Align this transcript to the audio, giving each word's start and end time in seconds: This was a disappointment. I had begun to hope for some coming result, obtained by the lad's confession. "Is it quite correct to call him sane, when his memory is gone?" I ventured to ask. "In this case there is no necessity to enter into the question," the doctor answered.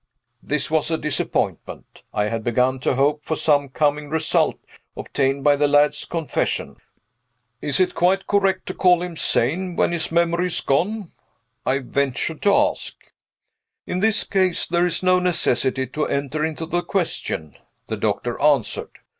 This 0.41 0.71
was 0.71 0.89
a 0.89 0.97
disappointment. 0.97 2.01
I 2.11 2.23
had 2.23 2.43
begun 2.43 2.79
to 2.79 2.95
hope 2.95 3.23
for 3.23 3.35
some 3.35 3.69
coming 3.69 4.09
result, 4.09 4.57
obtained 4.97 5.43
by 5.43 5.55
the 5.55 5.67
lad's 5.67 6.05
confession. 6.05 6.77
"Is 7.61 7.79
it 7.79 7.93
quite 7.93 8.25
correct 8.25 8.65
to 8.65 8.73
call 8.73 9.03
him 9.03 9.15
sane, 9.15 9.75
when 9.75 9.91
his 9.91 10.11
memory 10.11 10.47
is 10.47 10.59
gone?" 10.59 11.11
I 11.67 11.77
ventured 11.77 12.41
to 12.41 12.55
ask. 12.55 12.95
"In 13.85 13.99
this 13.99 14.23
case 14.23 14.65
there 14.65 14.87
is 14.87 15.03
no 15.03 15.19
necessity 15.19 15.85
to 15.85 16.07
enter 16.07 16.43
into 16.43 16.65
the 16.65 16.81
question," 16.81 17.55
the 17.85 17.95
doctor 17.97 18.41
answered. 18.41 18.89